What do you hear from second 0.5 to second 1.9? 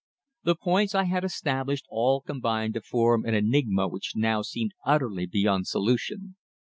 points I had established